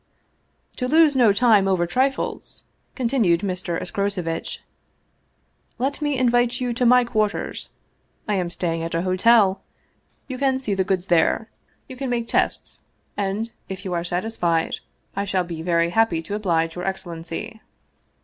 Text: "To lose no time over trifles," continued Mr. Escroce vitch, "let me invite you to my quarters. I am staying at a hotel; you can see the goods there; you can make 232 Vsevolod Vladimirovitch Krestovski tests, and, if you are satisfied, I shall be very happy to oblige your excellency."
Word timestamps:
"To 0.77 0.87
lose 0.87 1.15
no 1.15 1.31
time 1.31 1.67
over 1.67 1.85
trifles," 1.85 2.63
continued 2.95 3.41
Mr. 3.41 3.79
Escroce 3.79 4.17
vitch, 4.23 4.63
"let 5.77 6.01
me 6.01 6.17
invite 6.17 6.59
you 6.59 6.73
to 6.73 6.87
my 6.87 7.03
quarters. 7.03 7.69
I 8.27 8.33
am 8.33 8.49
staying 8.49 8.81
at 8.81 8.95
a 8.95 9.03
hotel; 9.03 9.61
you 10.27 10.39
can 10.39 10.59
see 10.59 10.73
the 10.73 10.83
goods 10.83 11.05
there; 11.05 11.51
you 11.87 11.95
can 11.95 12.09
make 12.09 12.27
232 12.27 12.33
Vsevolod 12.33 12.81
Vladimirovitch 12.81 12.81
Krestovski 12.81 13.11
tests, 13.11 13.15
and, 13.15 13.51
if 13.69 13.85
you 13.85 13.93
are 13.93 14.03
satisfied, 14.03 14.75
I 15.15 15.23
shall 15.23 15.43
be 15.43 15.61
very 15.61 15.91
happy 15.91 16.23
to 16.23 16.33
oblige 16.33 16.75
your 16.75 16.85
excellency." 16.85 17.61